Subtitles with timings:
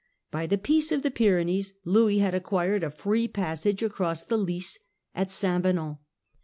[0.31, 4.79] By the Peace of the Pyrenees Louis had acquired a free passage across the Lys
[5.13, 5.61] at St.
[5.61, 5.97] Venant.